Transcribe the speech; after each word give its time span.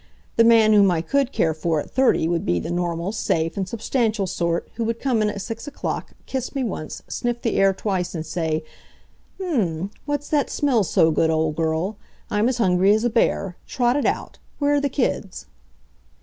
The 0.35 0.43
man 0.43 0.73
whom 0.73 0.89
I 0.89 1.03
could 1.03 1.31
care 1.31 1.53
for 1.53 1.79
at 1.79 1.91
thirty 1.91 2.27
would 2.27 2.43
be 2.43 2.59
the 2.59 2.71
normal, 2.71 3.11
safe 3.11 3.55
and 3.55 3.69
substantial 3.69 4.25
sort 4.25 4.67
who 4.73 4.83
would 4.85 4.99
come 4.99 5.21
in 5.21 5.29
at 5.29 5.43
six 5.43 5.67
o'clock, 5.67 6.13
kiss 6.25 6.55
me 6.55 6.63
once, 6.63 7.03
sniff 7.07 7.43
the 7.43 7.55
air 7.57 7.71
twice 7.71 8.15
and 8.15 8.25
say: 8.25 8.63
"Mm! 9.39 9.91
What's 10.07 10.29
that 10.29 10.49
smells 10.49 10.89
so 10.89 11.11
good, 11.11 11.29
old 11.29 11.55
girl? 11.55 11.97
I'm 12.31 12.49
as 12.49 12.57
hungry 12.57 12.95
as 12.95 13.03
a 13.03 13.11
bear. 13.11 13.57
Trot 13.67 13.95
it 13.95 14.07
out. 14.07 14.39
Where 14.57 14.73
are 14.73 14.81
the 14.81 14.89
kids?" 14.89 15.45